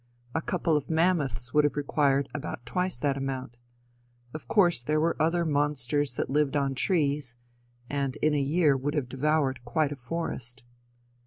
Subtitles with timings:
[0.33, 3.59] A couple of mammoths would have required about twice that amount.
[4.33, 7.37] Of course there were other monsters that lived on trees;
[7.87, 10.63] and in a year would have devoured quite a forest.